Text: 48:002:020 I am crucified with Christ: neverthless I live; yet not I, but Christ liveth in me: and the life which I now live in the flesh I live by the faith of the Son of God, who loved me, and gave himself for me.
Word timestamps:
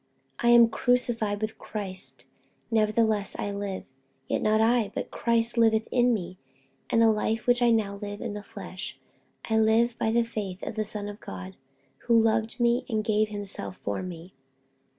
48:002:020 0.39 0.49
I 0.49 0.53
am 0.55 0.67
crucified 0.69 1.41
with 1.43 1.57
Christ: 1.59 2.25
neverthless 2.71 3.35
I 3.39 3.51
live; 3.51 3.83
yet 4.27 4.41
not 4.41 4.59
I, 4.59 4.91
but 4.95 5.11
Christ 5.11 5.59
liveth 5.59 5.87
in 5.91 6.11
me: 6.11 6.39
and 6.89 7.03
the 7.03 7.11
life 7.11 7.45
which 7.45 7.61
I 7.61 7.69
now 7.69 7.97
live 8.01 8.19
in 8.19 8.33
the 8.33 8.41
flesh 8.41 8.97
I 9.47 9.59
live 9.59 9.95
by 9.99 10.09
the 10.09 10.23
faith 10.23 10.63
of 10.63 10.73
the 10.73 10.85
Son 10.85 11.07
of 11.07 11.19
God, 11.19 11.55
who 12.07 12.19
loved 12.19 12.59
me, 12.59 12.83
and 12.89 13.03
gave 13.03 13.27
himself 13.27 13.77
for 13.85 14.01
me. 14.01 14.33